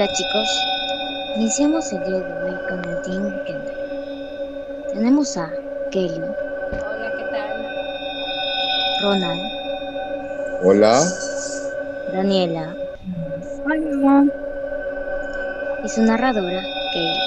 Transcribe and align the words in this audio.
Hola 0.00 0.12
chicos, 0.14 0.48
iniciamos 1.36 1.92
el 1.92 2.02
día 2.04 2.20
de 2.20 2.32
hoy 2.42 2.56
con 2.70 2.78
el 2.88 3.02
Team 3.02 3.44
Kendall. 3.44 3.76
Tenemos 4.94 5.36
a 5.36 5.52
Kelly, 5.90 6.22
Hola, 6.22 7.12
¿qué 7.18 7.24
tal? 7.24 7.50
Ronald, 9.02 9.42
Hola. 10.64 11.02
Daniela 12.14 12.74
Hola. 13.66 14.24
y 15.84 15.88
su 15.90 16.00
narradora, 16.00 16.62
Kayla. 16.94 17.24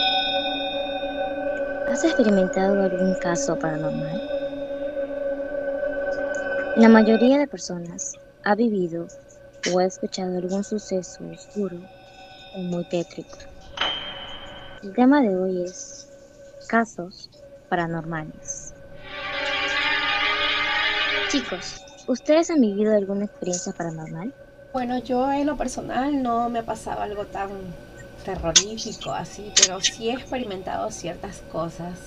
¿Has 1.91 2.03
experimentado 2.03 2.81
algún 2.81 3.13
caso 3.19 3.55
paranormal? 3.59 4.19
La 6.77 6.89
mayoría 6.89 7.37
de 7.37 7.45
personas 7.45 8.13
ha 8.43 8.55
vivido 8.55 9.05
o 9.71 9.77
ha 9.77 9.85
escuchado 9.85 10.39
algún 10.39 10.63
suceso 10.63 11.23
oscuro 11.31 11.77
muy 12.55 12.83
tétrico. 12.85 13.37
El 14.81 14.93
tema 14.93 15.21
de 15.21 15.35
hoy 15.35 15.63
es 15.63 16.07
casos 16.67 17.29
paranormales. 17.69 18.73
Chicos, 21.29 21.83
¿ustedes 22.07 22.49
han 22.51 22.61
vivido 22.61 22.95
alguna 22.95 23.25
experiencia 23.25 23.73
paranormal? 23.73 24.33
Bueno, 24.71 24.99
yo 24.99 25.31
en 25.31 25.47
lo 25.47 25.57
personal 25.57 26.21
no 26.21 26.49
me 26.49 26.59
ha 26.59 26.65
pasado 26.65 27.01
algo 27.01 27.25
tan 27.25 27.49
terrorífico 28.23 29.11
así, 29.11 29.51
pero 29.55 29.79
sí 29.81 30.09
he 30.09 30.13
experimentado 30.13 30.91
ciertas 30.91 31.41
cosas. 31.51 31.97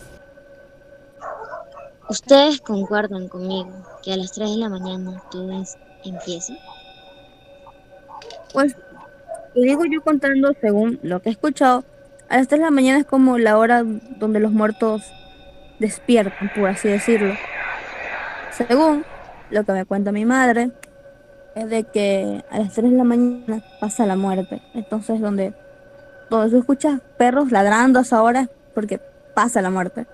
¿Ustedes 2.09 2.61
concuerdan 2.61 3.29
conmigo 3.29 3.71
que 4.03 4.13
a 4.13 4.17
las 4.17 4.33
3 4.33 4.51
de 4.51 4.57
la 4.59 4.69
mañana 4.69 5.23
todo 5.31 5.51
empieza? 6.05 6.55
Pues, 8.53 8.75
te 9.57 9.63
digo 9.63 9.87
yo 9.87 10.03
contando 10.03 10.53
según 10.61 11.01
lo 11.03 11.23
que 11.23 11.31
he 11.31 11.33
escuchado, 11.33 11.83
a 12.29 12.37
las 12.37 12.47
3 12.47 12.61
de 12.61 12.65
la 12.67 12.71
mañana 12.71 12.99
es 12.99 13.07
como 13.07 13.39
la 13.39 13.57
hora 13.57 13.85
donde 14.19 14.39
los 14.39 14.53
muertos 14.53 15.03
despiertan, 15.79 16.51
por 16.55 16.69
así 16.69 16.89
decirlo. 16.89 17.33
Según 18.53 19.07
lo 19.51 19.65
que 19.65 19.73
me 19.73 19.87
cuenta 19.87 20.13
mi 20.13 20.27
madre, 20.27 20.73
es 21.55 21.71
de 21.71 21.85
que 21.85 22.45
a 22.51 22.59
las 22.59 22.75
3 22.75 22.91
de 22.91 22.97
la 22.99 23.05
mañana 23.05 23.65
pasa 23.81 24.05
la 24.05 24.17
muerte. 24.17 24.61
Entonces, 24.75 25.23
donde, 25.23 25.55
donde 26.29 26.51
tú 26.51 26.59
escuchas 26.59 27.01
perros 27.17 27.51
ladrando 27.51 27.99
a 27.99 28.03
esa 28.03 28.23
hora, 28.23 28.51
porque 28.75 29.01
pasa 29.33 29.63
la 29.63 29.71
muerte. 29.71 30.07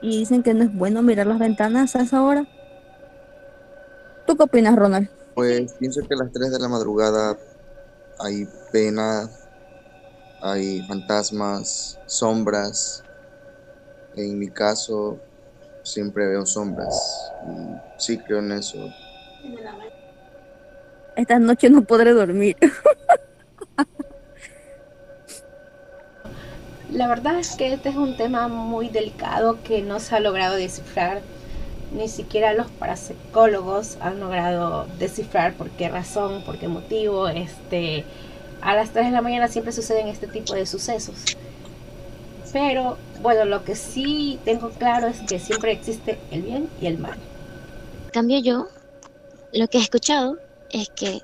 Y 0.00 0.20
dicen 0.20 0.42
que 0.42 0.54
no 0.54 0.64
es 0.64 0.74
bueno 0.74 1.02
mirar 1.02 1.26
las 1.26 1.38
ventanas 1.38 1.96
a 1.96 2.00
esa 2.00 2.22
hora. 2.22 2.46
¿Tú 4.26 4.38
qué 4.38 4.44
opinas, 4.44 4.74
Ronald? 4.74 5.10
Pues 5.34 5.74
pienso 5.74 6.00
que 6.00 6.14
a 6.14 6.24
las 6.24 6.32
3 6.32 6.50
de 6.50 6.58
la 6.58 6.68
madrugada 6.68 7.36
hay 8.18 8.48
pena, 8.72 9.30
hay 10.40 10.82
fantasmas, 10.86 11.98
sombras. 12.06 13.02
En 14.14 14.38
mi 14.38 14.48
caso, 14.48 15.18
siempre 15.82 16.26
veo 16.26 16.46
sombras. 16.46 17.32
Y 17.46 17.76
sí 18.00 18.18
creo 18.18 18.38
en 18.38 18.52
eso. 18.52 18.78
Esta 21.16 21.38
noche 21.38 21.70
no 21.70 21.82
podré 21.82 22.12
dormir. 22.12 22.56
La 26.90 27.08
verdad 27.08 27.38
es 27.38 27.56
que 27.56 27.72
este 27.72 27.88
es 27.88 27.96
un 27.96 28.16
tema 28.16 28.48
muy 28.48 28.88
delicado 28.88 29.58
que 29.62 29.82
no 29.82 29.98
se 30.00 30.14
ha 30.14 30.20
logrado 30.20 30.54
descifrar. 30.56 31.20
Ni 31.96 32.08
siquiera 32.08 32.52
los 32.52 32.70
parapsicólogos 32.72 33.96
han 34.00 34.20
logrado 34.20 34.86
descifrar 34.98 35.54
por 35.54 35.70
qué 35.70 35.88
razón, 35.88 36.42
por 36.44 36.58
qué 36.58 36.68
motivo. 36.68 37.26
Este, 37.26 38.04
a 38.60 38.76
las 38.76 38.90
3 38.90 39.06
de 39.06 39.12
la 39.12 39.22
mañana 39.22 39.48
siempre 39.48 39.72
suceden 39.72 40.08
este 40.08 40.26
tipo 40.26 40.52
de 40.52 40.66
sucesos. 40.66 41.16
Pero 42.52 42.98
bueno, 43.22 43.46
lo 43.46 43.64
que 43.64 43.74
sí 43.74 44.38
tengo 44.44 44.68
claro 44.70 45.06
es 45.06 45.20
que 45.22 45.38
siempre 45.38 45.72
existe 45.72 46.18
el 46.30 46.42
bien 46.42 46.68
y 46.82 46.86
el 46.86 46.98
mal. 46.98 47.18
Cambio 48.12 48.40
yo, 48.40 48.68
lo 49.54 49.66
que 49.68 49.78
he 49.78 49.82
escuchado 49.82 50.36
es 50.70 50.90
que 50.90 51.22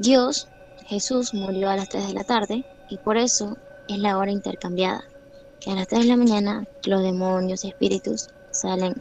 Dios, 0.00 0.48
Jesús, 0.86 1.34
murió 1.34 1.70
a 1.70 1.76
las 1.76 1.88
3 1.88 2.08
de 2.08 2.14
la 2.14 2.24
tarde 2.24 2.64
y 2.90 2.98
por 2.98 3.16
eso 3.16 3.56
es 3.88 3.98
la 3.98 4.18
hora 4.18 4.32
intercambiada, 4.32 5.04
que 5.60 5.70
a 5.70 5.76
las 5.76 5.86
3 5.86 6.02
de 6.02 6.08
la 6.08 6.16
mañana 6.16 6.66
los 6.84 7.02
demonios 7.02 7.64
y 7.64 7.68
espíritus 7.68 8.28
salen 8.50 8.94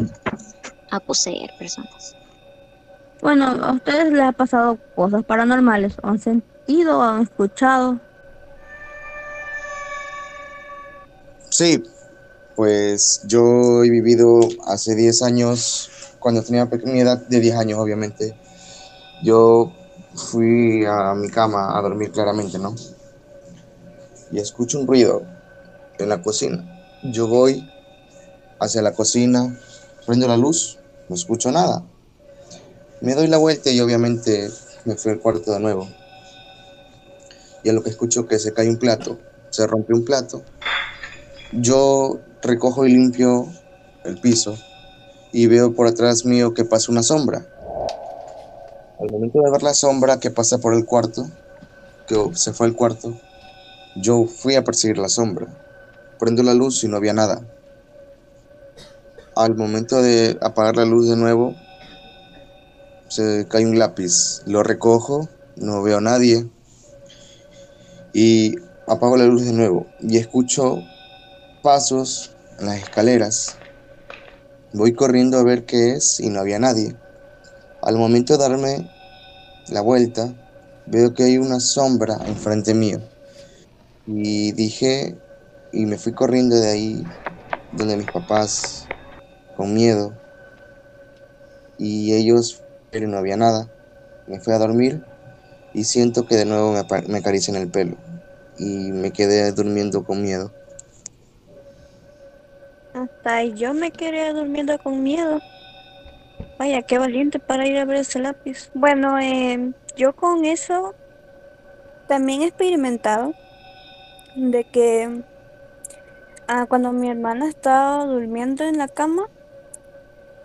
a 0.94 1.00
poseer 1.00 1.50
personas. 1.58 2.16
Bueno, 3.22 3.46
¿a 3.46 3.72
ustedes 3.74 4.12
les 4.12 4.22
ha 4.22 4.32
pasado 4.32 4.78
cosas 4.96 5.24
paranormales? 5.24 5.94
¿O 6.04 6.08
han 6.08 6.20
sentido 6.20 7.02
han 7.02 7.24
escuchado? 7.24 8.00
Sí, 11.50 11.84
pues 12.56 13.22
yo 13.26 13.84
he 13.84 13.90
vivido 13.90 14.42
hace 14.68 14.96
10 14.96 15.24
años, 15.24 15.90
cuando 16.20 16.44
tenía 16.44 16.70
pequeña 16.70 17.02
edad 17.02 17.18
de 17.28 17.40
10 17.40 17.56
años, 17.56 17.80
obviamente. 17.80 18.38
Yo 19.24 19.72
fui 20.14 20.86
a 20.86 21.16
mi 21.16 21.30
cama 21.30 21.76
a 21.76 21.82
dormir 21.82 22.12
claramente, 22.12 22.60
¿no? 22.60 22.76
Y 24.32 24.40
escucho 24.40 24.80
un 24.80 24.86
ruido 24.86 25.24
en 25.98 26.10
la 26.10 26.22
cocina. 26.22 26.64
Yo 27.04 27.28
voy 27.28 27.68
hacia 28.60 28.82
la 28.82 28.94
cocina, 28.94 29.58
prendo 30.06 30.28
la 30.28 30.38
luz, 30.38 30.80
no 31.10 31.16
escucho 31.16 31.52
nada. 31.52 31.84
Me 33.02 33.16
doy 33.16 33.28
la 33.28 33.38
vuelta 33.38 33.70
y 33.70 33.80
obviamente 33.82 34.50
me 34.86 34.96
fui 34.96 35.12
al 35.12 35.20
cuarto 35.20 35.52
de 35.52 35.60
nuevo. 35.60 35.88
Y 37.64 37.70
a 37.70 37.74
lo 37.74 37.84
que 37.84 37.90
escucho 37.90 38.28
que 38.28 38.40
se 38.40 38.54
cae 38.54 38.70
un 38.70 38.78
plato, 38.78 39.20
se 39.50 39.68
rompe 39.68 39.94
un 39.94 40.06
plato. 40.06 40.44
Yo 41.52 42.20
recojo 42.42 42.86
y 42.86 42.94
limpio 42.94 43.48
el 44.04 44.20
piso 44.20 44.58
y 45.32 45.48
veo 45.48 45.74
por 45.74 45.88
atrás 45.88 46.26
mío 46.26 46.54
que 46.54 46.66
pasa 46.66 46.92
una 46.92 47.04
sombra. 47.04 47.46
Al 49.00 49.12
momento 49.12 49.42
de 49.42 49.52
ver 49.52 49.64
la 49.64 49.74
sombra 49.74 50.20
que 50.20 50.32
pasa 50.32 50.60
por 50.60 50.74
el 50.74 50.86
cuarto, 50.86 51.26
que 52.08 52.32
se 52.36 52.54
fue 52.54 52.68
al 52.68 52.76
cuarto, 52.76 53.14
yo 53.96 54.26
fui 54.26 54.56
a 54.56 54.64
perseguir 54.64 54.98
la 54.98 55.10
sombra. 55.10 55.48
Prendo 56.20 56.44
la 56.44 56.54
luz 56.54 56.84
y 56.84 56.88
no 56.88 56.98
había 56.98 57.14
nada. 57.14 57.42
Al 59.36 59.56
momento 59.56 60.02
de 60.02 60.38
apagar 60.42 60.76
la 60.76 60.86
luz 60.86 61.10
de 61.10 61.16
nuevo, 61.16 61.56
se 63.08 63.48
cae 63.50 63.66
un 63.66 63.80
lápiz. 63.80 64.42
Lo 64.46 64.62
recojo, 64.62 65.28
no 65.56 65.82
veo 65.82 65.98
a 65.98 66.02
nadie. 66.02 66.48
Y 68.14 68.56
apago 68.88 69.18
la 69.18 69.26
luz 69.26 69.44
de 69.46 69.54
nuevo 69.54 69.88
y 70.00 70.18
escucho 70.18 70.78
pasos 71.64 72.36
en 72.60 72.68
las 72.68 72.78
escaleras. 72.78 73.58
Voy 74.72 74.94
corriendo 74.94 75.40
a 75.40 75.44
ver 75.44 75.66
qué 75.66 75.94
es 75.94 76.20
y 76.20 76.30
no 76.30 76.40
había 76.40 76.60
nadie. 76.60 76.96
Al 77.82 77.98
momento 77.98 78.34
de 78.34 78.40
darme 78.40 78.90
la 79.70 79.82
vuelta, 79.82 80.34
veo 80.86 81.14
que 81.14 81.24
hay 81.24 81.38
una 81.38 81.60
sombra 81.60 82.20
enfrente 82.28 82.74
mío. 82.74 83.00
Y 84.06 84.52
dije, 84.52 85.16
y 85.72 85.86
me 85.86 85.98
fui 85.98 86.14
corriendo 86.14 86.56
de 86.56 86.70
ahí, 86.70 87.04
donde 87.72 87.98
mis 87.98 88.10
papás, 88.10 88.83
con 89.56 89.74
miedo. 89.74 90.14
Y 91.78 92.14
ellos, 92.14 92.62
pero 92.92 93.08
no 93.08 93.18
había 93.18 93.38
nada. 93.38 93.70
Me 94.28 94.40
fui 94.40 94.54
a 94.54 94.60
dormir 94.60 95.04
y 95.74 95.84
siento 95.86 96.26
que 96.26 96.36
de 96.36 96.46
nuevo 96.46 96.72
me, 96.72 96.84
me 97.08 97.18
acarician 97.18 97.56
el 97.56 97.70
pelo. 97.70 97.98
Y 98.58 98.92
me 98.92 99.12
quedé 99.12 99.52
durmiendo 99.52 100.04
con 100.04 100.22
miedo. 100.22 100.52
Hasta 102.94 103.44
yo 103.44 103.74
me 103.74 103.92
quedé 103.92 104.32
durmiendo 104.34 104.78
con 104.78 105.02
miedo. 105.02 105.40
Vaya, 106.60 106.84
qué 106.84 107.00
valiente 107.00 107.40
para 107.40 107.66
ir 107.66 107.78
a 107.78 107.86
ver 107.86 107.98
ese 107.98 108.20
lápiz. 108.20 108.70
Bueno, 108.76 109.20
em, 109.20 109.74
yo 109.98 110.16
con 110.16 110.46
eso 110.46 110.94
también 112.08 112.44
he 112.44 112.48
experimentado 112.48 113.34
de 114.36 114.64
que 114.66 115.24
ah, 116.48 116.66
cuando 116.68 116.92
mi 116.92 117.10
hermana 117.10 117.50
estaba 117.50 118.06
durmiendo 118.06 118.64
en 118.64 118.78
la 118.78 118.88
cama, 118.88 119.24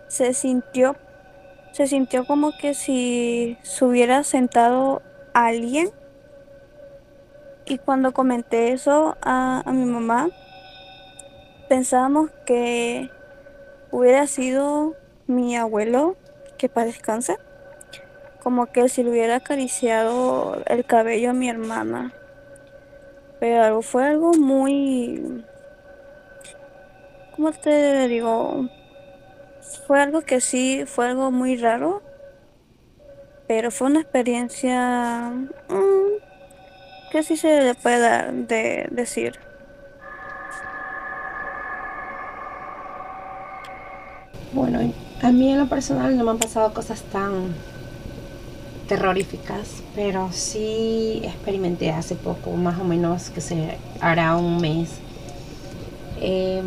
se 0.09 0.33
sintió, 0.33 0.97
se 1.71 1.87
sintió 1.87 2.25
como 2.25 2.51
que 2.57 2.73
si 2.73 3.57
se 3.61 3.85
hubiera 3.85 4.25
sentado 4.25 5.01
alguien. 5.33 5.91
Y 7.65 7.77
cuando 7.77 8.11
comenté 8.11 8.73
eso 8.73 9.15
a, 9.21 9.61
a 9.63 9.71
mi 9.71 9.85
mamá, 9.85 10.27
pensábamos 11.69 12.31
que 12.45 13.11
hubiera 13.91 14.25
sido 14.25 14.95
mi 15.27 15.55
abuelo, 15.55 16.17
que 16.57 16.67
para 16.67 16.87
descanse, 16.87 17.37
como 18.41 18.65
que 18.65 18.89
si 18.89 19.03
le 19.03 19.11
hubiera 19.11 19.35
acariciado 19.35 20.63
el 20.65 20.83
cabello 20.85 21.29
a 21.29 21.33
mi 21.33 21.49
hermana. 21.49 22.11
Pero 23.39 23.83
fue 23.83 24.07
algo 24.07 24.33
muy, 24.33 25.45
¿cómo 27.35 27.51
te 27.51 28.07
digo? 28.07 28.67
Fue 29.87 30.01
algo 30.01 30.21
que 30.21 30.41
sí, 30.41 30.83
fue 30.85 31.07
algo 31.07 31.31
muy 31.31 31.57
raro, 31.57 32.01
pero 33.47 33.71
fue 33.71 33.87
una 33.87 34.01
experiencia 34.01 35.31
mm, 35.69 35.99
¿Qué 37.11 37.23
sí 37.23 37.37
se 37.37 37.61
le 37.61 37.73
puede 37.73 37.99
dar 37.99 38.31
de 38.31 38.87
decir? 38.91 39.33
Bueno, 44.53 44.93
a 45.23 45.31
mí 45.31 45.51
en 45.51 45.57
lo 45.57 45.67
personal 45.67 46.15
no 46.15 46.23
me 46.23 46.31
han 46.31 46.37
pasado 46.37 46.71
cosas 46.71 47.01
tan 47.01 47.55
terroríficas, 48.87 49.81
pero 49.95 50.29
sí 50.31 51.21
experimenté 51.23 51.89
hace 51.89 52.13
poco, 52.13 52.51
más 52.51 52.79
o 52.79 52.83
menos 52.83 53.31
que 53.31 53.41
se 53.41 53.77
hará 54.01 54.35
un 54.35 54.61
mes. 54.61 54.89
Eh, 56.21 56.61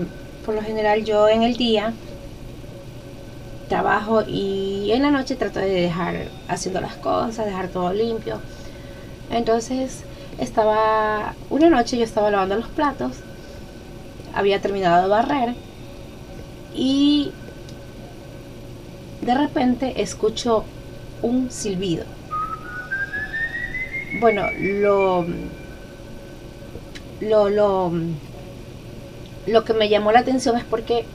por 0.44 0.56
lo 0.56 0.62
general 0.62 1.05
yo 1.05 1.28
en 1.28 1.44
el 1.44 1.56
día 1.56 1.93
trabajo 3.72 4.22
y 4.28 4.92
en 4.92 5.00
la 5.02 5.10
noche 5.10 5.34
trato 5.34 5.58
de 5.58 5.70
dejar 5.70 6.26
haciendo 6.46 6.82
las 6.82 6.94
cosas, 6.96 7.46
dejar 7.46 7.69
todo 7.69 7.90
limpio. 7.90 8.38
Entonces 9.30 10.02
estaba, 10.38 11.34
una 11.48 11.70
noche 11.70 11.96
yo 11.96 12.04
estaba 12.04 12.30
lavando 12.30 12.56
los 12.56 12.69
platos, 12.69 13.12
había 14.34 14.60
terminado 14.60 15.04
de 15.04 15.08
barrer 15.08 15.54
y 16.74 17.32
de 19.22 19.34
repente 19.34 20.02
escucho 20.02 20.64
un 21.22 21.50
silbido. 21.50 22.04
Bueno, 24.20 24.42
lo, 24.60 25.24
lo, 27.22 27.48
lo, 27.48 27.92
lo 29.46 29.64
que 29.64 29.72
me 29.72 29.88
llamó 29.88 30.12
la 30.12 30.19
atención 30.19 30.58
es 30.58 30.64
porque 30.64 31.06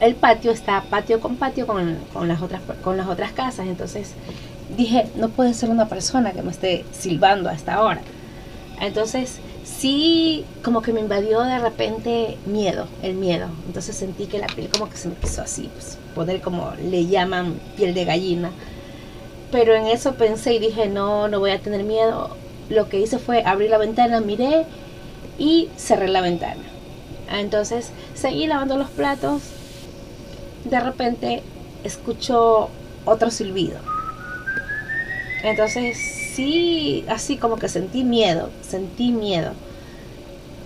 el 0.00 0.14
patio 0.14 0.50
está 0.50 0.82
patio 0.82 1.20
con 1.20 1.36
patio 1.36 1.66
con, 1.66 1.96
con, 2.12 2.28
las 2.28 2.42
otras, 2.42 2.62
con 2.82 2.96
las 2.96 3.08
otras 3.08 3.32
casas. 3.32 3.66
Entonces 3.66 4.12
dije, 4.76 5.06
no 5.16 5.28
puede 5.28 5.54
ser 5.54 5.70
una 5.70 5.88
persona 5.88 6.32
que 6.32 6.42
me 6.42 6.50
esté 6.50 6.84
silbando 6.92 7.48
a 7.48 7.54
esta 7.54 7.82
hora. 7.82 8.00
Entonces 8.80 9.40
sí 9.64 10.44
como 10.62 10.82
que 10.82 10.92
me 10.92 11.00
invadió 11.00 11.42
de 11.42 11.58
repente 11.58 12.36
miedo, 12.46 12.86
el 13.02 13.14
miedo. 13.14 13.48
Entonces 13.66 13.96
sentí 13.96 14.26
que 14.26 14.38
la 14.38 14.46
piel 14.46 14.68
como 14.68 14.88
que 14.88 14.96
se 14.96 15.08
me 15.08 15.14
quiso 15.14 15.42
así, 15.42 15.70
pues 15.74 15.98
como 16.42 16.72
le 16.82 17.06
llaman 17.06 17.60
piel 17.76 17.94
de 17.94 18.04
gallina. 18.04 18.50
Pero 19.50 19.74
en 19.74 19.86
eso 19.86 20.14
pensé 20.14 20.54
y 20.54 20.58
dije, 20.58 20.88
no, 20.88 21.28
no 21.28 21.40
voy 21.40 21.52
a 21.52 21.60
tener 21.60 21.84
miedo. 21.84 22.36
Lo 22.68 22.88
que 22.88 23.00
hice 23.00 23.18
fue 23.18 23.44
abrir 23.44 23.70
la 23.70 23.78
ventana, 23.78 24.20
miré 24.20 24.66
y 25.38 25.68
cerré 25.76 26.08
la 26.08 26.20
ventana. 26.20 26.62
Entonces 27.32 27.92
seguí 28.14 28.46
lavando 28.46 28.76
los 28.76 28.90
platos. 28.90 29.42
De 30.64 30.80
repente 30.80 31.42
escucho 31.84 32.68
otro 33.04 33.30
silbido. 33.30 33.78
Entonces 35.42 35.96
sí, 36.34 37.04
así 37.08 37.36
como 37.36 37.56
que 37.56 37.68
sentí 37.68 38.04
miedo, 38.04 38.50
sentí 38.62 39.12
miedo 39.12 39.52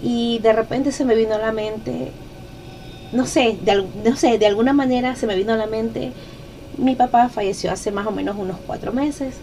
y 0.02 0.40
de 0.40 0.52
repente 0.52 0.92
se 0.92 1.04
me 1.04 1.14
vino 1.14 1.34
a 1.34 1.38
la 1.38 1.52
mente, 1.52 2.10
no 3.12 3.24
sé, 3.24 3.56
de, 3.62 3.86
no 4.04 4.16
sé, 4.16 4.38
de 4.38 4.46
alguna 4.46 4.72
manera 4.72 5.14
se 5.14 5.26
me 5.26 5.36
vino 5.36 5.52
a 5.52 5.56
la 5.56 5.66
mente, 5.66 6.12
mi 6.76 6.96
papá 6.96 7.28
falleció 7.28 7.70
hace 7.70 7.92
más 7.92 8.06
o 8.06 8.10
menos 8.10 8.36
unos 8.36 8.58
cuatro 8.66 8.92
meses. 8.92 9.36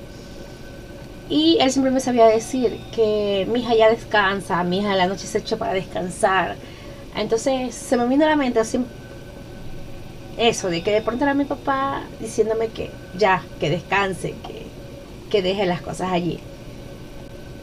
Y 1.30 1.58
él 1.62 1.72
siempre 1.72 1.92
me 1.92 2.00
sabía 2.00 2.26
decir 2.26 2.80
que 2.94 3.48
mi 3.52 3.60
hija 3.60 3.76
ya 3.76 3.90
descansa, 3.90 4.64
mi 4.64 4.80
hija 4.80 4.96
la 4.96 5.06
noche 5.06 5.28
se 5.28 5.38
echa 5.38 5.58
para 5.58 5.74
descansar. 5.74 6.56
Entonces 7.16 7.74
se 7.76 7.98
me 7.98 8.08
vino 8.08 8.26
a 8.26 8.30
la 8.30 8.36
mente 8.36 8.60
eso, 10.40 10.70
de 10.70 10.82
que 10.82 10.92
de 10.92 11.02
pronto 11.02 11.26
era 11.26 11.34
mi 11.34 11.46
papá 11.46 12.04
diciéndome 12.20 12.70
que 12.70 12.90
ya, 13.18 13.44
que 13.60 13.70
descanse, 13.70 14.34
que, 14.48 14.66
que 15.30 15.42
deje 15.42 15.66
las 15.66 15.82
cosas 15.82 16.12
allí. 16.12 16.40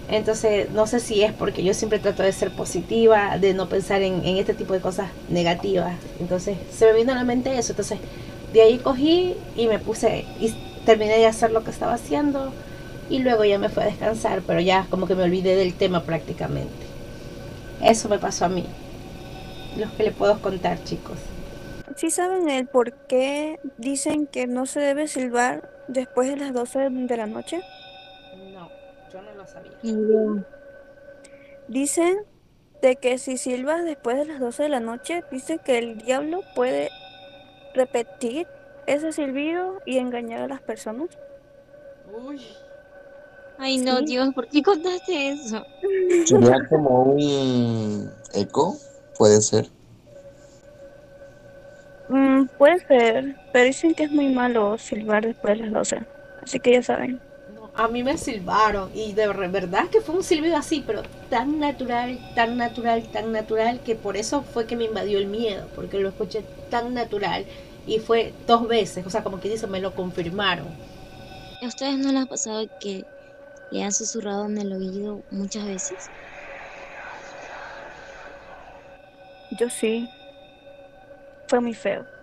Entonces, 0.08 0.70
no 0.70 0.86
sé 0.86 1.00
si 1.00 1.22
es 1.22 1.32
porque 1.32 1.64
yo 1.64 1.74
siempre 1.74 1.98
trato 1.98 2.22
de 2.22 2.32
ser 2.32 2.52
positiva, 2.52 3.38
de 3.38 3.54
no 3.54 3.68
pensar 3.68 4.02
en, 4.02 4.24
este 4.24 4.54
tipo 4.54 4.72
de 4.72 4.80
cosas 4.80 5.10
negativas. 5.28 5.94
Entonces, 6.20 6.56
se 6.70 6.86
me 6.86 6.92
vino 6.92 7.12
a 7.12 7.16
la 7.16 7.24
mente 7.24 7.58
eso. 7.58 7.72
Entonces, 7.72 7.98
de 8.52 8.62
ahí 8.62 8.78
cogí 8.78 9.34
y 9.56 9.66
me 9.66 9.78
puse 9.78 10.24
y 10.38 10.54
terminé 10.84 11.18
de 11.18 11.26
hacer 11.26 11.50
lo 11.50 11.64
que 11.64 11.70
estaba 11.70 11.94
haciendo 11.94 12.52
y 13.10 13.18
luego 13.18 13.44
ya 13.44 13.58
me 13.58 13.68
fui 13.68 13.82
a 13.82 13.86
descansar, 13.86 14.42
pero 14.46 14.60
ya 14.60 14.86
como 14.90 15.06
que 15.06 15.16
me 15.16 15.24
olvidé 15.24 15.56
del 15.56 15.74
tema 15.74 16.04
prácticamente. 16.04 16.86
Eso 17.82 18.08
me 18.08 18.18
pasó 18.18 18.44
a 18.44 18.48
mí. 18.48 18.64
Los 19.76 19.90
que 19.92 20.04
le 20.04 20.12
puedo 20.12 20.40
contar, 20.40 20.82
chicos. 20.84 21.18
¿Sí 21.96 22.10
saben 22.10 22.48
el 22.50 22.66
por 22.66 22.92
qué 23.06 23.58
dicen 23.78 24.26
que 24.26 24.46
no 24.46 24.66
se 24.66 24.80
debe 24.80 25.08
silbar 25.08 25.70
después 25.88 26.28
de 26.28 26.36
las 26.36 26.52
12 26.52 26.90
de 26.90 27.16
la 27.16 27.26
noche? 27.26 27.62
Dicen 31.68 32.18
de 32.82 32.96
que 32.96 33.16
si 33.16 33.38
silbas 33.38 33.82
después 33.84 34.18
de 34.18 34.26
las 34.26 34.40
12 34.40 34.64
de 34.64 34.68
la 34.68 34.80
noche, 34.80 35.24
dicen 35.30 35.58
que 35.58 35.78
el 35.78 35.96
diablo 35.96 36.42
puede 36.54 36.90
repetir 37.74 38.46
ese 38.86 39.12
silbido 39.12 39.80
y 39.86 39.96
engañar 39.96 40.42
a 40.42 40.48
las 40.48 40.60
personas. 40.60 41.08
Uy. 42.12 42.42
Ay, 43.58 43.78
no, 43.78 44.02
Dios, 44.02 44.34
¿por 44.34 44.48
qué 44.48 44.62
contaste 44.62 45.30
eso? 45.30 45.64
Sería 46.26 46.58
como 46.68 47.04
un 47.04 48.12
eco, 48.34 48.76
puede 49.16 49.40
ser. 49.40 49.70
Puede 52.58 52.78
ser, 52.86 53.36
pero 53.52 53.64
dicen 53.66 53.94
que 53.94 54.04
es 54.04 54.10
muy 54.10 54.28
malo 54.28 54.78
silbar 54.78 55.26
después 55.26 55.58
de 55.58 55.64
las 55.64 55.72
12. 55.72 56.02
Así 56.42 56.60
que 56.60 56.72
ya 56.72 56.82
saben 56.82 57.20
a 57.76 57.88
mí 57.88 58.02
me 58.02 58.16
silbaron 58.16 58.90
y 58.94 59.12
de 59.12 59.26
verdad 59.26 59.88
que 59.90 60.00
fue 60.00 60.14
un 60.14 60.22
silbido 60.22 60.56
así, 60.56 60.82
pero 60.86 61.02
tan 61.28 61.60
natural, 61.60 62.18
tan 62.34 62.56
natural, 62.56 63.02
tan 63.12 63.32
natural 63.32 63.80
que 63.80 63.94
por 63.94 64.16
eso 64.16 64.42
fue 64.42 64.66
que 64.66 64.76
me 64.76 64.84
invadió 64.84 65.18
el 65.18 65.26
miedo, 65.26 65.68
porque 65.74 65.98
lo 65.98 66.08
escuché 66.08 66.42
tan 66.70 66.94
natural 66.94 67.44
y 67.86 67.98
fue 67.98 68.32
dos 68.46 68.66
veces, 68.66 69.06
o 69.06 69.10
sea, 69.10 69.22
como 69.22 69.40
que 69.40 69.50
dice, 69.50 69.66
me 69.66 69.80
lo 69.80 69.94
confirmaron. 69.94 70.68
¿A 71.62 71.66
ustedes 71.66 71.98
no 71.98 72.12
les 72.12 72.22
ha 72.22 72.26
pasado 72.26 72.66
que 72.80 73.04
le 73.70 73.82
han 73.82 73.92
susurrado 73.92 74.46
en 74.46 74.56
el 74.56 74.72
oído 74.72 75.22
muchas 75.30 75.66
veces? 75.66 76.10
Yo 79.58 79.68
sí. 79.68 80.08
Fue 81.46 81.60
muy 81.60 81.74
feo. 81.74 82.15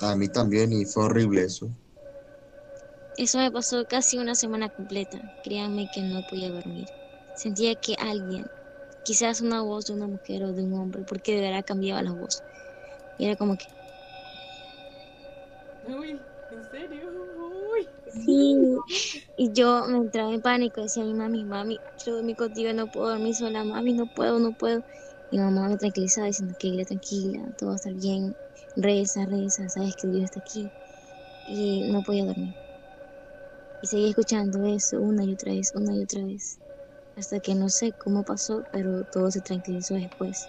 A 0.00 0.14
mí 0.16 0.28
también 0.28 0.72
y 0.72 0.84
fue 0.84 1.04
horrible 1.04 1.44
eso. 1.44 1.70
Eso 3.16 3.38
me 3.38 3.50
pasó 3.50 3.86
casi 3.86 4.18
una 4.18 4.34
semana 4.34 4.70
completa. 4.70 5.20
Créanme 5.42 5.88
que 5.88 6.02
no 6.02 6.22
podía 6.22 6.50
dormir. 6.50 6.88
Sentía 7.34 7.74
que 7.76 7.94
alguien, 7.98 8.46
quizás 9.02 9.40
una 9.40 9.62
voz 9.62 9.86
de 9.86 9.94
una 9.94 10.08
mujer 10.08 10.44
o 10.44 10.52
de 10.52 10.62
un 10.64 10.74
hombre, 10.74 11.04
porque 11.04 11.34
de 11.34 11.42
verdad 11.42 11.64
cambiaba 11.64 12.02
la 12.02 12.12
voz. 12.12 12.42
Y 13.18 13.26
era 13.26 13.36
como 13.36 13.56
que... 13.56 13.66
Uy, 15.82 16.26
¿en 16.50 16.64
serio? 16.64 17.10
Uy. 17.12 17.90
Sí. 18.06 18.56
Y 19.36 19.52
yo 19.52 19.86
me 19.88 19.98
entraba 19.98 20.32
en 20.34 20.40
pánico. 20.42 20.82
Decía 20.82 21.02
a 21.02 21.06
mi 21.06 21.14
mami, 21.14 21.44
mami, 21.44 21.80
quiero 22.02 22.16
dormir 22.18 22.36
contigo, 22.36 22.72
no 22.72 22.88
puedo 22.88 23.10
dormir 23.10 23.34
sola. 23.34 23.64
Mami, 23.64 23.94
no 23.94 24.06
puedo, 24.06 24.38
no 24.38 24.52
puedo. 24.52 24.82
Y 25.30 25.38
mi 25.38 25.44
mamá 25.44 25.68
me 25.68 25.76
tranquilizaba 25.78 26.26
diciendo 26.28 26.54
que 26.58 26.84
tranquila, 26.86 27.48
todo 27.56 27.70
va 27.70 27.74
a 27.74 27.76
estar 27.76 27.94
bien. 27.94 28.36
Reza, 28.76 29.26
reza, 29.26 29.68
sabes 29.68 29.94
que 29.96 30.08
Dios 30.08 30.24
está 30.24 30.40
aquí. 30.40 30.70
Y 31.48 31.90
no 31.90 32.02
podía 32.02 32.24
dormir. 32.24 32.54
Y 33.82 33.86
seguí 33.86 34.10
escuchando 34.10 34.64
eso 34.66 35.00
una 35.00 35.24
y 35.24 35.32
otra 35.34 35.52
vez, 35.52 35.72
una 35.74 35.94
y 35.94 36.02
otra 36.02 36.24
vez. 36.24 36.58
Hasta 37.16 37.40
que 37.40 37.54
no 37.54 37.68
sé 37.68 37.92
cómo 37.92 38.22
pasó, 38.24 38.64
pero 38.72 39.04
todo 39.04 39.30
se 39.30 39.40
tranquilizó 39.40 39.94
después. 39.94 40.46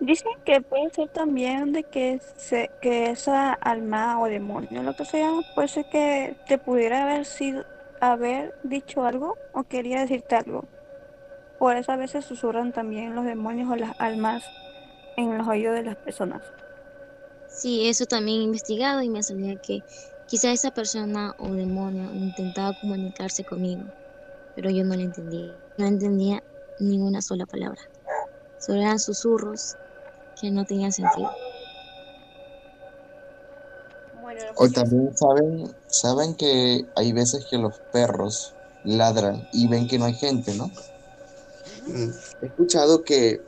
Dicen 0.00 0.32
que 0.44 0.60
puede 0.60 0.90
ser 0.90 1.08
también 1.08 1.72
de 1.72 1.82
que, 1.82 2.20
se, 2.36 2.70
que 2.80 3.10
esa 3.10 3.52
alma 3.52 4.20
o 4.20 4.26
demonio, 4.26 4.82
lo 4.82 4.94
que 4.94 5.04
sea, 5.04 5.30
puede 5.54 5.68
ser 5.68 5.86
que 5.86 6.36
te 6.46 6.58
pudiera 6.58 7.02
haber 7.02 7.24
sido 7.24 7.64
haber 8.00 8.54
dicho 8.62 9.04
algo 9.04 9.36
o 9.52 9.64
quería 9.64 10.00
decirte 10.00 10.36
algo. 10.36 10.64
Por 11.58 11.76
eso 11.76 11.92
a 11.92 11.96
veces 11.96 12.24
susurran 12.24 12.72
también 12.72 13.14
los 13.14 13.24
demonios 13.24 13.70
o 13.70 13.76
las 13.76 13.98
almas 13.98 14.44
en 15.16 15.36
los 15.36 15.46
oídos 15.46 15.74
de 15.74 15.82
las 15.82 15.96
personas. 15.96 16.42
Sí, 17.48 17.88
eso 17.88 18.04
también 18.06 18.40
he 18.40 18.44
investigado 18.44 19.02
y 19.02 19.08
me 19.08 19.22
salía 19.22 19.56
que 19.56 19.82
quizá 20.26 20.52
esa 20.52 20.70
persona 20.70 21.34
o 21.38 21.52
demonio 21.52 22.12
intentaba 22.14 22.78
comunicarse 22.80 23.44
conmigo, 23.44 23.84
pero 24.54 24.70
yo 24.70 24.84
no 24.84 24.94
le 24.94 25.04
entendía. 25.04 25.54
No 25.78 25.86
entendía 25.86 26.42
ninguna 26.78 27.22
sola 27.22 27.46
palabra. 27.46 27.80
Solo 28.58 28.80
eran 28.80 28.98
susurros 28.98 29.76
que 30.40 30.50
no 30.50 30.64
tenían 30.64 30.92
sentido. 30.92 31.30
o 34.56 34.68
también 34.68 35.16
saben, 35.16 35.74
saben 35.86 36.34
que 36.34 36.84
hay 36.94 37.12
veces 37.12 37.46
que 37.48 37.58
los 37.58 37.78
perros 37.92 38.54
ladran 38.84 39.46
y 39.52 39.68
ven 39.68 39.86
que 39.86 39.98
no 39.98 40.06
hay 40.06 40.14
gente, 40.14 40.54
¿no? 40.54 40.70
He 42.42 42.46
escuchado 42.46 43.02
que 43.02 43.40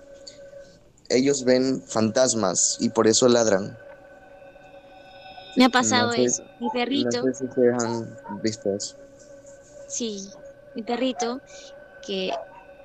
ellos 1.09 1.45
ven 1.45 1.83
fantasmas 1.83 2.77
y 2.81 2.91
por 2.91 3.07
eso 3.07 3.29
ladran. 3.29 3.77
Me 5.57 5.65
ha 5.65 5.69
pasado 5.69 6.13
eso. 6.13 6.45
Mi 6.61 6.69
perrito. 6.71 7.23
No 7.23 7.33
sé 7.33 7.35
si 7.35 7.53
se 7.53 7.69
han 7.69 8.41
visto 8.43 8.75
eso. 8.75 8.97
Sí, 9.89 10.31
mi 10.75 10.83
perrito, 10.83 11.41
que 12.07 12.33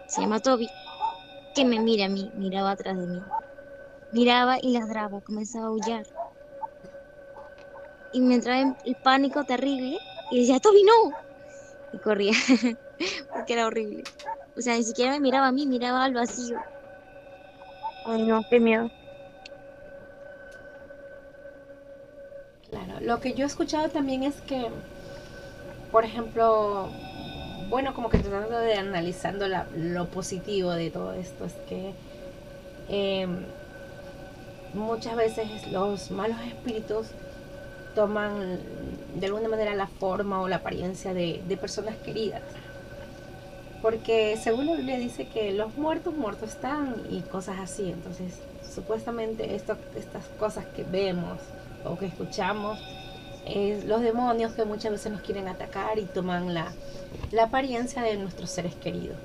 se 0.07 0.21
llama 0.21 0.39
Toby, 0.39 0.69
que 1.53 1.65
me 1.65 1.79
mira 1.79 2.05
a 2.05 2.09
mí, 2.09 2.31
miraba 2.35 2.71
atrás 2.71 2.97
de 2.97 3.05
mí. 3.05 3.21
Miraba 4.11 4.57
y 4.61 4.71
ladraba, 4.71 5.21
comenzaba 5.21 5.65
a 5.65 5.69
aullar. 5.69 6.05
Y 8.11 8.21
me 8.21 8.35
entraba 8.35 8.75
el 8.83 8.95
pánico 9.03 9.43
terrible 9.43 9.97
y 10.31 10.39
decía, 10.39 10.59
Toby, 10.59 10.83
no. 10.83 11.15
Y 11.91 11.99
corría, 11.99 12.33
porque 13.33 13.53
era 13.53 13.67
horrible. 13.67 14.03
O 14.55 14.61
sea, 14.61 14.77
ni 14.77 14.83
siquiera 14.83 15.11
me 15.11 15.19
miraba 15.19 15.47
a 15.47 15.51
mí, 15.51 15.67
miraba 15.67 16.03
al 16.05 16.13
vacío. 16.13 16.57
Ay, 18.05 18.22
no, 18.24 18.43
qué 18.50 18.60
miedo. 18.60 18.91
Claro, 22.69 23.00
lo 23.01 23.19
que 23.19 23.33
yo 23.33 23.43
he 23.43 23.48
escuchado 23.48 23.89
también 23.89 24.24
es 24.24 24.41
que, 24.41 24.67
por 25.91 26.05
ejemplo, 26.05 26.89
bueno, 27.69 27.93
como 27.93 28.10
que 28.10 28.19
tratando 28.19 28.57
de 28.60 28.75
analizando 28.75 29.48
la, 29.48 29.67
lo 29.75 30.07
positivo 30.10 30.72
de 30.72 30.89
todo 30.91 31.13
esto, 31.13 31.45
es 31.45 31.53
que 31.67 31.93
eh, 32.89 33.27
muchas 34.74 35.15
veces 35.15 35.67
los 35.67 36.12
malos 36.12 36.38
espíritus 36.41 37.07
toman 37.95 38.60
de 39.15 39.25
alguna 39.27 39.50
manera 39.50 39.75
la 39.75 39.88
forma 39.88 40.41
o 40.41 40.48
la 40.48 40.57
apariencia 40.57 41.13
de, 41.13 41.43
de 41.48 41.57
personas 41.57 41.95
queridas. 41.98 42.41
Porque 43.83 44.37
según 44.37 44.67
la 44.67 44.75
Biblia 44.77 44.97
dice 44.97 45.27
que 45.27 45.51
los 45.51 45.75
muertos 45.75 46.15
muertos 46.15 46.51
están 46.51 46.95
y 47.09 47.19
cosas 47.19 47.59
así. 47.59 47.91
Entonces, 47.91 48.39
supuestamente 48.63 49.55
esto, 49.55 49.75
estas 49.97 50.25
cosas 50.39 50.65
que 50.67 50.85
vemos 50.85 51.37
o 51.83 51.97
que 51.97 52.05
escuchamos, 52.05 52.79
es 53.45 53.83
los 53.83 53.99
demonios 53.99 54.53
que 54.53 54.63
muchas 54.63 54.93
veces 54.93 55.11
nos 55.11 55.19
quieren 55.19 55.49
atacar 55.49 55.99
y 55.99 56.05
toman 56.05 56.53
la, 56.53 56.71
la 57.31 57.43
apariencia 57.43 58.01
de 58.03 58.15
nuestros 58.15 58.51
seres 58.51 58.73
queridos. 58.75 59.17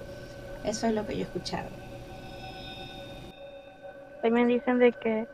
Eso 0.65 0.89
es 0.89 0.93
lo 0.93 1.07
que 1.07 1.15
yo 1.15 1.21
he 1.21 1.23
escuchado. 1.23 1.69
También 4.23 4.49
dicen 4.49 4.81
de 4.81 4.91
que 4.91 5.29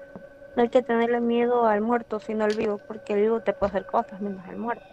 no 0.54 0.64
hay 0.64 0.68
que 0.68 0.82
tenerle 0.82 1.20
miedo 1.20 1.64
al 1.64 1.80
muerto, 1.80 2.20
sino 2.20 2.44
al 2.44 2.54
vivo, 2.54 2.78
porque 2.86 3.14
el 3.14 3.22
vivo 3.22 3.40
te 3.40 3.54
puede 3.54 3.70
hacer 3.70 3.86
cosas 3.86 4.20
menos 4.20 4.46
al 4.46 4.58
muerto. 4.58 4.84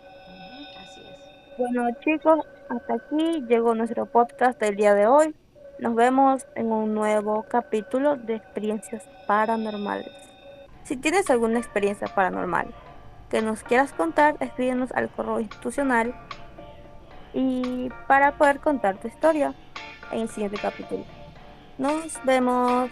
Así 0.80 1.02
es. 1.02 1.58
Bueno, 1.58 1.90
chicos, 2.00 2.40
hasta 2.72 2.94
aquí 2.94 3.44
llegó 3.50 3.76
nuestro 3.76 4.06
podcast 4.06 4.58
del 4.60 4.78
día 4.78 4.94
de 4.94 5.06
hoy. 5.06 5.36
Nos 5.80 5.94
vemos 5.94 6.46
en 6.56 6.72
un 6.72 6.94
nuevo 6.94 7.44
capítulo 7.50 8.16
de 8.16 8.36
experiencias 8.36 9.04
paranormales. 9.28 10.12
Si 10.86 10.96
tienes 10.96 11.30
alguna 11.30 11.60
experiencia 11.60 12.08
paranormal 12.08 12.68
que 13.30 13.42
nos 13.42 13.64
quieras 13.64 13.92
contar, 13.92 14.38
escríbenos 14.40 14.92
al 14.94 15.10
correo 15.10 15.42
institucional 15.42 16.16
y 17.34 17.90
para 18.08 18.38
poder 18.38 18.60
contar 18.62 18.98
tu 18.98 19.10
historia 19.10 19.54
en 20.12 20.22
el 20.22 20.30
siguiente 20.30 20.58
capítulo. 20.58 21.04
Nos 21.78 22.24
vemos. 22.24 22.90